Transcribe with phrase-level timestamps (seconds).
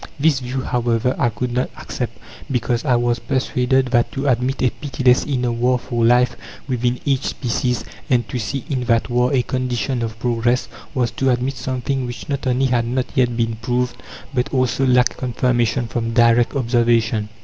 [0.19, 2.17] This view, however, I could not accept,
[2.49, 6.35] because I was persuaded that to admit a pitiless inner war for life
[6.67, 11.29] within each species, and to see in that war a condition of progress, was to
[11.29, 13.95] admit something which not only had not yet been proved,
[14.33, 17.29] but also lacked confirmation from direct observation.